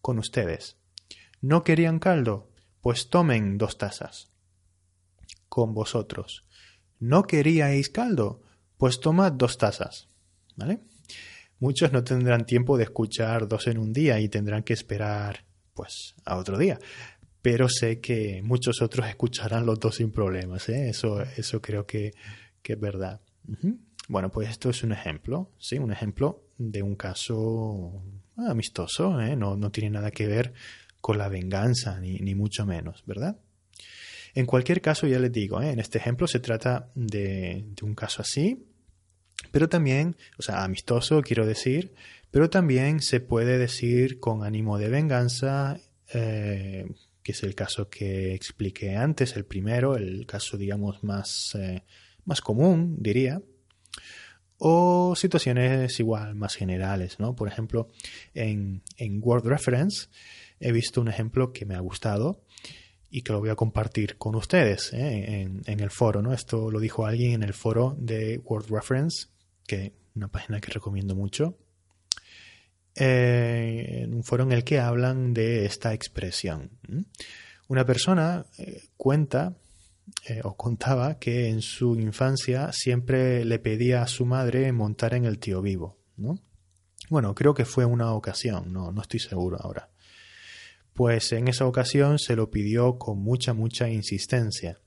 Con 0.00 0.18
ustedes. 0.18 0.76
No 1.40 1.62
querían 1.64 1.98
caldo, 1.98 2.50
pues 2.80 3.08
tomen 3.08 3.56
dos 3.56 3.78
tazas 3.78 4.34
con 5.54 5.72
vosotros. 5.72 6.43
¿No 7.04 7.24
queríais 7.24 7.90
caldo? 7.90 8.40
pues 8.78 9.00
toma 9.00 9.30
dos 9.30 9.58
tazas, 9.58 10.08
¿vale? 10.56 10.80
Muchos 11.58 11.92
no 11.92 12.02
tendrán 12.02 12.44
tiempo 12.44 12.76
de 12.76 12.84
escuchar 12.84 13.46
dos 13.46 13.66
en 13.66 13.78
un 13.78 13.92
día 13.92 14.20
y 14.20 14.28
tendrán 14.28 14.62
que 14.62 14.72
esperar, 14.72 15.44
pues, 15.74 16.14
a 16.24 16.36
otro 16.36 16.58
día. 16.58 16.78
Pero 17.40 17.68
sé 17.68 18.00
que 18.00 18.42
muchos 18.42 18.82
otros 18.82 19.06
escucharán 19.08 19.66
los 19.66 19.78
dos 19.78 19.96
sin 19.96 20.10
problemas, 20.10 20.68
¿eh? 20.68 20.88
Eso, 20.88 21.22
eso 21.22 21.60
creo 21.60 21.86
que, 21.86 22.12
es 22.62 22.80
verdad. 22.80 23.20
Bueno, 24.08 24.30
pues 24.30 24.48
esto 24.48 24.70
es 24.70 24.82
un 24.82 24.92
ejemplo, 24.92 25.50
¿sí? 25.58 25.78
Un 25.78 25.92
ejemplo 25.92 26.42
de 26.58 26.82
un 26.82 26.96
caso 26.96 28.02
amistoso, 28.36 29.20
¿eh? 29.20 29.36
no, 29.36 29.56
no 29.56 29.70
tiene 29.70 29.90
nada 29.90 30.10
que 30.10 30.26
ver 30.26 30.54
con 31.00 31.18
la 31.18 31.28
venganza, 31.28 32.00
ni, 32.00 32.16
ni 32.18 32.34
mucho 32.34 32.64
menos, 32.64 33.04
¿verdad? 33.06 33.38
En 34.34 34.46
cualquier 34.46 34.80
caso, 34.80 35.06
ya 35.06 35.18
les 35.18 35.32
digo, 35.32 35.62
¿eh? 35.62 35.70
en 35.70 35.78
este 35.78 35.98
ejemplo 35.98 36.26
se 36.26 36.40
trata 36.40 36.90
de, 36.94 37.64
un 37.82 37.94
caso 37.94 38.22
así, 38.22 38.66
pero 39.52 39.68
también, 39.68 40.16
o 40.38 40.42
sea, 40.42 40.64
amistoso 40.64 41.22
quiero 41.22 41.46
decir, 41.46 41.94
pero 42.32 42.50
también 42.50 43.00
se 43.00 43.20
puede 43.20 43.58
decir 43.58 44.18
con 44.18 44.42
ánimo 44.42 44.76
de 44.78 44.88
venganza, 44.88 45.78
eh, 46.12 46.86
que 47.22 47.32
es 47.32 47.42
el 47.44 47.54
caso 47.54 47.88
que 47.88 48.34
expliqué 48.34 48.96
antes, 48.96 49.36
el 49.36 49.44
primero, 49.44 49.96
el 49.96 50.26
caso, 50.26 50.56
digamos, 50.56 51.04
más, 51.04 51.54
eh, 51.54 51.84
más 52.24 52.40
común, 52.40 52.96
diría, 52.98 53.40
o 54.58 55.14
situaciones 55.14 56.00
igual 56.00 56.34
más 56.34 56.56
generales, 56.56 57.20
¿no? 57.20 57.36
Por 57.36 57.46
ejemplo, 57.46 57.88
en, 58.34 58.82
en 58.96 59.20
Word 59.22 59.46
Reference 59.46 60.08
he 60.58 60.72
visto 60.72 61.00
un 61.00 61.08
ejemplo 61.08 61.52
que 61.52 61.66
me 61.66 61.74
ha 61.74 61.80
gustado 61.80 62.42
y 63.14 63.22
que 63.22 63.32
lo 63.32 63.38
voy 63.38 63.50
a 63.50 63.54
compartir 63.54 64.18
con 64.18 64.34
ustedes 64.34 64.92
¿eh? 64.92 65.42
en, 65.64 65.80
el 65.80 65.90
foro. 65.90 66.20
¿no? 66.20 66.32
Esto 66.32 66.68
lo 66.68 66.80
dijo 66.80 67.06
alguien 67.06 67.34
en 67.34 67.42
el 67.44 67.54
foro 67.54 67.94
de 67.96 68.40
Word 68.44 68.66
Reference, 68.68 69.28
que 69.68 69.92
una 70.16 70.26
página 70.26 70.60
que 70.60 70.72
recomiendo 70.72 71.14
mucho. 71.14 71.56
Eh, 72.96 74.00
en 74.02 74.14
un 74.14 74.24
foro 74.24 74.42
en 74.42 74.50
el 74.50 74.64
que 74.64 74.80
hablan 74.80 75.32
de 75.32 75.64
esta 75.64 75.94
expresión. 75.94 76.70
Una 77.68 77.86
persona 77.86 78.46
eh, 78.58 78.82
cuenta 78.96 79.54
o 80.42 80.56
contaba 80.56 81.20
que 81.20 81.48
en 81.50 81.62
su 81.62 81.94
infancia 82.00 82.72
siempre 82.72 83.44
le 83.44 83.60
pedía 83.60 84.02
a 84.02 84.08
su 84.08 84.26
madre 84.26 84.72
montar 84.72 85.14
en 85.14 85.24
el 85.24 85.38
tío 85.38 85.62
vivo. 85.62 86.00
¿no? 86.16 86.40
Bueno, 87.10 87.32
creo 87.36 87.54
que 87.54 87.64
fue 87.64 87.84
una 87.84 88.12
ocasión, 88.12 88.72
no, 88.72 88.90
no 88.90 89.02
estoy 89.02 89.20
seguro 89.20 89.56
ahora 89.60 89.88
pues 90.94 91.32
en 91.32 91.48
esa 91.48 91.66
ocasión 91.66 92.18
se 92.18 92.36
lo 92.36 92.50
pidió 92.50 92.98
con 92.98 93.18
mucha, 93.18 93.52
mucha 93.52 93.90
insistencia. 93.90 94.80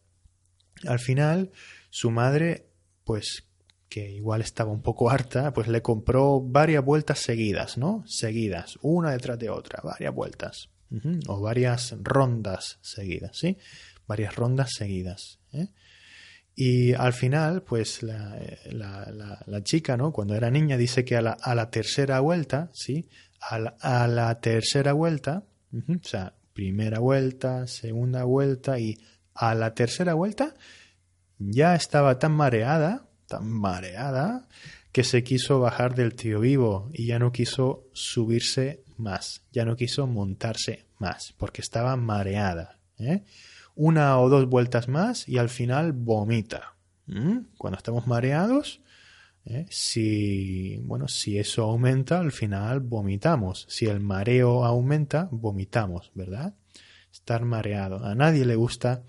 Al 0.88 1.00
final, 1.00 1.52
su 1.90 2.12
madre, 2.12 2.70
pues 3.04 3.44
que 3.90 4.10
igual 4.12 4.42
estaba 4.42 4.72
un 4.72 4.82
poco 4.82 5.10
harta, 5.10 5.54
pues 5.54 5.68
le 5.68 5.82
compró 5.82 6.42
varias 6.42 6.84
vueltas 6.84 7.20
seguidas, 7.20 7.78
¿no? 7.78 8.04
Seguidas, 8.08 8.78
una 8.82 9.12
detrás 9.12 9.38
de 9.38 9.50
otra, 9.50 9.82
varias 9.84 10.14
vueltas. 10.14 10.70
O 11.28 11.42
varias 11.42 11.94
rondas 12.02 12.80
seguidas, 12.82 13.38
¿sí? 13.38 13.58
Varias 14.08 14.34
rondas 14.36 14.70
seguidas. 14.74 15.40
¿eh? 15.52 15.68
Y 16.56 16.94
al 16.94 17.12
final, 17.12 17.64
pues 17.64 18.04
la, 18.04 18.40
chica, 19.64 19.98
¿no? 19.98 20.14
Cuando 20.14 20.36
era 20.36 20.50
niña, 20.50 20.78
dice 20.78 21.04
que 21.04 21.18
a 21.18 21.22
la 21.22 21.70
tercera 21.70 22.22
vuelta, 22.22 22.70
¿sí? 22.74 23.10
a 23.42 24.08
la 24.08 24.40
tercera 24.40 24.94
vuelta, 24.94 25.44
o 25.74 26.03
sea, 26.03 26.33
primera 26.53 27.00
vuelta, 27.00 27.67
segunda 27.67 28.24
vuelta 28.24 28.79
y 28.79 28.97
a 29.33 29.53
la 29.53 29.74
tercera 29.74 30.13
vuelta 30.13 30.55
ya 31.39 31.75
estaba 31.75 32.19
tan 32.19 32.31
mareada, 32.31 33.07
tan 33.27 33.47
mareada, 33.47 34.47
que 34.91 35.03
se 35.03 35.24
quiso 35.24 35.59
bajar 35.59 35.95
del 35.95 36.15
tío 36.15 36.39
vivo 36.39 36.89
y 36.93 37.05
ya 37.05 37.19
no 37.19 37.31
quiso 37.31 37.88
subirse 37.93 38.83
más, 38.97 39.43
ya 39.51 39.65
no 39.65 39.75
quiso 39.75 40.07
montarse 40.07 40.86
más, 40.97 41.33
porque 41.38 41.62
estaba 41.62 41.95
mareada. 41.95 42.79
¿eh? 42.97 43.24
Una 43.75 44.19
o 44.19 44.30
dos 44.30 44.47
vueltas 44.47 44.88
más 44.88 45.30
y 45.30 45.38
al 45.38 45.49
final 45.49 45.93
vomita. 45.93 46.73
Cuando 47.58 47.77
estamos 47.77 48.06
mareados, 48.06 48.82
¿eh? 49.49 49.65
Si, 49.69 50.77
bueno, 50.83 51.07
si 51.07 51.38
eso 51.38 51.63
aumenta, 51.63 52.19
al 52.19 52.31
final 52.31 52.79
vomitamos. 52.81 53.65
Si 53.69 53.86
el 53.86 53.99
mareo 53.99 54.65
aumenta, 54.65 55.29
vomitamos, 55.31 56.12
¿verdad? 56.13 56.55
Estar 57.12 57.45
mareado. 57.45 58.03
A 58.05 58.15
nadie 58.15 58.45
le 58.45 58.55
gusta 58.55 59.03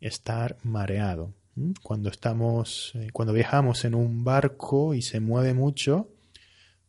estar 0.00 0.56
mareado. 0.62 1.34
Cuando 1.82 2.10
estamos, 2.10 2.92
eh, 2.94 3.08
cuando 3.12 3.32
viajamos 3.32 3.84
en 3.84 3.94
un 3.94 4.24
barco 4.24 4.94
y 4.94 5.02
se 5.02 5.20
mueve 5.20 5.54
mucho, 5.54 6.08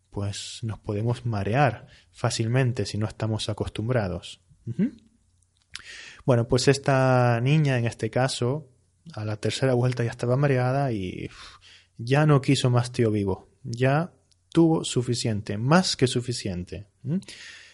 pues 0.09 0.59
nos 0.61 0.79
podemos 0.79 1.25
marear 1.25 1.87
fácilmente 2.11 2.85
si 2.85 2.97
no 2.97 3.07
estamos 3.07 3.49
acostumbrados. 3.49 4.41
Bueno, 6.25 6.47
pues 6.47 6.67
esta 6.67 7.39
niña 7.41 7.77
en 7.77 7.85
este 7.85 8.09
caso, 8.09 8.67
a 9.13 9.25
la 9.25 9.37
tercera 9.37 9.73
vuelta 9.73 10.03
ya 10.03 10.11
estaba 10.11 10.37
mareada 10.37 10.91
y 10.91 11.29
ya 12.03 12.25
no 12.25 12.41
quiso 12.41 12.69
más 12.69 12.91
tío 12.91 13.11
vivo, 13.11 13.49
ya 13.63 14.13
tuvo 14.51 14.83
suficiente, 14.83 15.57
más 15.57 15.95
que 15.95 16.07
suficiente. 16.07 16.87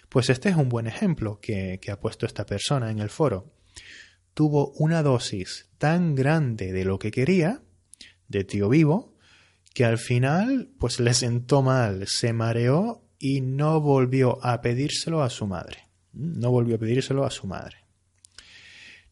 Pues 0.10 0.30
este 0.30 0.50
es 0.50 0.56
un 0.56 0.70
buen 0.70 0.88
ejemplo 0.88 1.40
que, 1.42 1.80
ha 1.92 2.00
puesto 2.00 2.26
esta 2.26 2.46
persona 2.46 2.92
en 2.92 3.00
el 3.00 3.10
foro. 3.10 3.52
Tuvo 4.34 4.72
una 4.74 5.02
dosis 5.02 5.70
tan 5.78 6.16
grande 6.16 6.72
de 6.72 6.86
lo 6.86 7.00
que 7.00 7.12
quería, 7.12 7.62
de 8.28 8.44
tío 8.44 8.70
vivo, 8.70 9.16
que 9.74 9.86
al 9.86 9.98
final 9.98 10.70
pues 10.80 11.00
le 11.00 11.14
sentó 11.14 11.62
mal, 11.62 12.06
se 12.08 12.34
mareó 12.34 13.04
y 13.20 13.42
no 13.42 13.82
volvió 13.82 14.44
a 14.46 14.62
pedírselo 14.62 15.24
a 15.24 15.30
su 15.30 15.48
madre. 15.48 15.88
No 16.14 16.52
volvió 16.52 16.76
a 16.76 16.80
pedírselo 16.80 17.26
a 17.26 17.32
su 17.32 17.48
madre. 17.48 17.78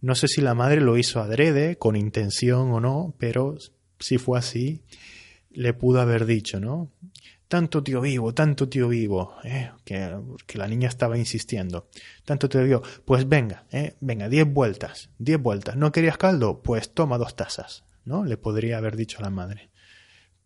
No 0.01 0.13
sé 0.15 0.28
si 0.28 0.41
la 0.41 0.54
madre 0.54 0.82
lo 0.82 0.97
hizo 0.97 1.19
adrede, 1.19 1.78
con 1.78 1.95
intención 1.95 2.71
o 2.71 2.80
no, 2.80 3.15
pero 3.17 3.58
si 4.06 4.20
fue 4.20 4.38
así, 4.38 4.84
le 5.50 5.74
pudo 5.74 6.00
haber 6.00 6.28
dicho, 6.28 6.60
¿no? 6.60 6.91
Tanto 7.48 7.82
tío 7.82 8.02
vivo, 8.02 8.36
tanto 8.36 8.70
tío 8.70 8.88
vivo, 8.88 9.34
¿eh? 9.44 9.72
que, 9.84 9.98
la 10.54 10.68
niña 10.68 10.88
estaba 10.89 11.18
insistiendo. 11.18 11.88
Tanto 12.24 12.48
tío 12.48 12.63
vivo, 12.63 12.84
pues 13.04 13.28
venga, 13.28 13.65
¿eh? 13.72 13.96
venga, 14.02 14.30
diez 14.30 14.46
vueltas, 14.46 15.10
diez 15.18 15.41
vueltas. 15.41 15.76
¿No 15.76 15.91
querías 15.91 16.20
caldo? 16.20 16.62
Pues 16.62 16.94
toma 16.94 17.18
dos 17.18 17.36
tazas, 17.36 17.84
¿no? 18.04 18.26
Le 18.26 18.38
podría 18.38 18.78
haber 18.78 18.96
dicho 18.96 19.18
a 19.18 19.24
la 19.24 19.32
madre. 19.32 19.72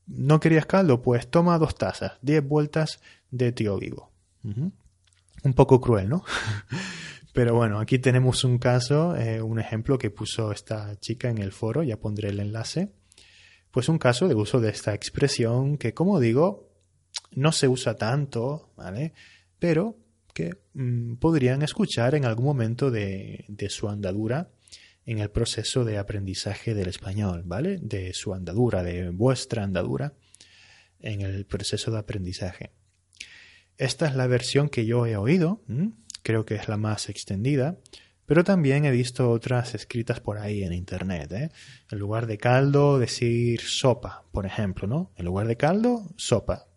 ¿No 0.07 0.39
querías 0.39 0.65
caldo? 0.65 1.01
Pues 1.01 1.29
toma 1.29 1.57
dos 1.57 1.75
tazas, 1.75 2.13
diez 2.21 2.47
vueltas 2.47 3.01
de 3.29 3.51
tío 3.51 3.77
vivo. 3.77 4.09
Un 4.43 5.53
poco 5.53 5.81
cruel, 5.81 6.07
¿no? 6.07 6.23
Pero 7.33 7.55
bueno, 7.55 7.81
aquí 7.81 7.99
tenemos 7.99 8.45
un 8.45 8.57
caso, 8.57 9.17
eh, 9.17 9.41
un 9.41 9.59
ejemplo 9.59 9.97
que 9.97 10.11
puso 10.11 10.53
esta 10.53 10.97
chica 11.01 11.29
en 11.29 11.39
el 11.39 11.51
foro, 11.51 11.83
ya 11.83 11.99
pondré 11.99 12.29
el 12.29 12.39
enlace 12.39 12.93
pues 13.71 13.89
un 13.89 13.97
caso 13.97 14.27
de 14.27 14.35
uso 14.35 14.59
de 14.59 14.69
esta 14.69 14.93
expresión 14.93 15.77
que, 15.77 15.93
como 15.93 16.19
digo, 16.19 16.69
no 17.31 17.51
se 17.51 17.67
usa 17.67 17.95
tanto, 17.95 18.71
¿vale? 18.75 19.13
Pero 19.59 19.97
que 20.33 20.57
mm, 20.73 21.15
podrían 21.15 21.61
escuchar 21.61 22.15
en 22.15 22.25
algún 22.25 22.45
momento 22.45 22.91
de, 22.91 23.45
de, 23.47 23.69
su 23.69 23.89
andadura 23.89 24.49
en 25.05 25.19
el 25.19 25.29
proceso 25.29 25.85
de 25.85 25.97
aprendizaje 25.97 26.73
del 26.73 26.87
español, 26.87 27.43
¿vale? 27.45 27.77
De 27.81 28.13
su 28.13 28.33
andadura, 28.33 28.83
de 28.83 29.09
vuestra 29.09 29.63
andadura 29.63 30.13
en 30.99 31.21
el 31.21 31.45
proceso 31.45 31.91
de 31.91 31.99
aprendizaje. 31.99 32.71
Esta 33.77 34.07
es 34.07 34.15
la 34.15 34.27
versión 34.27 34.69
que 34.69 34.85
yo 34.85 35.05
he 35.05 35.15
oído, 35.15 35.61
creo 36.21 36.45
que 36.45 36.55
es 36.55 36.67
la 36.67 36.77
más 36.77 37.09
extendida, 37.09 37.77
pero 38.29 38.43
también 38.43 38.85
he 38.85 38.91
visto 38.91 39.31
otras 39.31 39.73
escritas 39.73 40.19
por 40.19 40.37
ahí 40.37 40.61
en 40.61 40.71
internet. 40.71 41.31
¿eh? 41.31 41.49
En 41.89 41.97
lugar 41.97 42.27
de 42.27 42.37
caldo, 42.37 42.99
decir 42.99 43.59
sopa, 43.59 44.23
por 44.31 44.45
ejemplo, 44.45 44.87
¿no? 44.87 45.11
En 45.15 45.25
lugar 45.25 45.47
de 45.47 45.57
caldo, 45.57 46.03
sopa. 46.15 46.67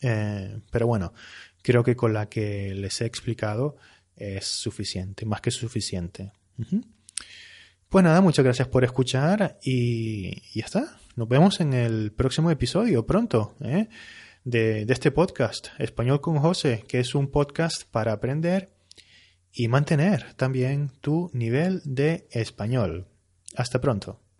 Eh, 0.00 0.58
pero 0.72 0.88
bueno, 0.88 1.14
creo 1.62 1.84
que 1.84 1.94
con 1.94 2.12
la 2.12 2.28
que 2.28 2.74
les 2.74 3.00
he 3.00 3.06
explicado 3.06 3.76
es 4.16 4.44
suficiente, 4.46 5.26
más 5.26 5.40
que 5.40 5.52
suficiente. 5.52 6.32
Pues 7.88 8.04
nada, 8.04 8.20
muchas 8.20 8.44
gracias 8.44 8.66
por 8.66 8.82
escuchar 8.82 9.60
y, 9.62 10.58
ya 10.58 10.64
está. 10.64 10.98
Nos 11.14 11.28
vemos 11.28 11.60
en 11.60 11.72
el 11.72 12.10
próximo 12.10 12.50
episodio 12.50 13.06
pronto 13.06 13.54
¿eh? 13.60 13.88
de, 14.42 14.86
de 14.86 14.92
este 14.92 15.12
podcast, 15.12 15.68
Español 15.78 16.20
con 16.20 16.38
José, 16.40 16.82
que 16.88 16.98
es 16.98 17.14
un 17.14 17.28
podcast 17.28 17.84
para 17.92 18.10
aprender 18.10 18.81
y 19.52 19.68
mantener 19.68 20.34
también 20.34 20.90
tu 21.00 21.30
nivel 21.32 21.82
de 21.84 22.26
español. 22.30 23.08
Hasta 23.54 23.80
pronto. 23.80 24.22